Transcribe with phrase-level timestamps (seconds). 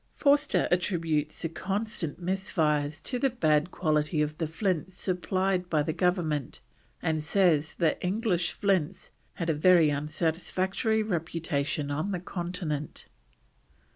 [0.15, 5.93] Forster attributes the constant misfires to the bad quality of the flints supplied by the
[5.93, 6.59] Government,
[7.03, 13.05] and says that English flints had a very unsatisfactory reputation on the Continent.